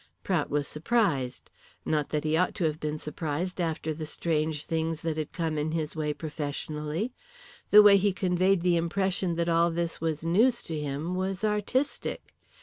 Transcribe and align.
Prout 0.23 0.49
was 0.49 0.67
surprised. 0.67 1.51
Not 1.85 2.09
that 2.09 2.23
he 2.23 2.35
ought 2.35 2.55
to 2.55 2.63
have 2.63 2.79
been 2.79 2.97
surprised 2.97 3.61
after 3.61 3.93
the 3.93 4.07
strange 4.07 4.65
things 4.65 5.01
that 5.01 5.15
had 5.15 5.31
come 5.31 5.59
in 5.59 5.73
his 5.73 5.95
way 5.95 6.11
professionally. 6.11 7.13
The 7.69 7.83
way 7.83 7.97
he 7.97 8.11
conveyed 8.11 8.61
the 8.63 8.77
impression 8.77 9.35
that 9.35 9.47
all 9.47 9.69
this 9.69 10.01
was 10.01 10.23
news 10.25 10.63
to 10.63 10.79
him 10.79 11.13
was 11.13 11.43
artistic. 11.43 12.33